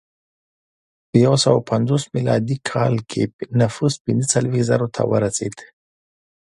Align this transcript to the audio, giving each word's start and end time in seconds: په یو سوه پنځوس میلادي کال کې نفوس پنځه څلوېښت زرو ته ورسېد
په 1.07 1.15
یو 1.25 1.35
سوه 1.43 1.59
پنځوس 1.69 2.03
میلادي 2.15 2.57
کال 2.69 2.93
کې 3.09 3.21
نفوس 3.61 3.93
پنځه 4.05 4.25
څلوېښت 4.33 4.67
زرو 4.69 4.87
ته 4.95 5.01
ورسېد 5.11 5.55